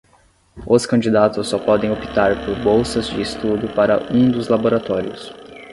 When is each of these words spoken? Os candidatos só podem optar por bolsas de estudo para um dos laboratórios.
Os 0.65 0.87
candidatos 0.87 1.47
só 1.49 1.59
podem 1.59 1.91
optar 1.91 2.43
por 2.43 2.55
bolsas 2.63 3.05
de 3.07 3.21
estudo 3.21 3.69
para 3.75 4.11
um 4.11 4.31
dos 4.31 4.47
laboratórios. 4.47 5.31